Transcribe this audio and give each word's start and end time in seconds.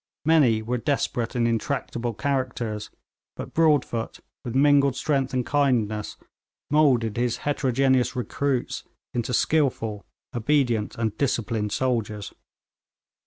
Many 0.25 0.63
were 0.63 0.79
desperate 0.79 1.35
and 1.35 1.47
intractable 1.47 2.15
characters, 2.15 2.89
but 3.35 3.53
Broadfoot, 3.53 4.19
with 4.43 4.55
mingled 4.55 4.95
strength 4.95 5.31
and 5.31 5.45
kindness, 5.45 6.17
moulded 6.71 7.17
his 7.17 7.37
heterogeneous 7.45 8.15
recruits 8.15 8.83
into 9.13 9.31
skilful, 9.31 10.03
obedient 10.33 10.95
and 10.95 11.15
disciplined 11.19 11.71
soldiers. 11.71 12.33